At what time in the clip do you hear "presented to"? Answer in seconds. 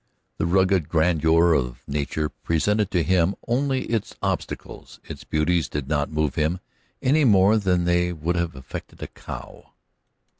2.29-3.03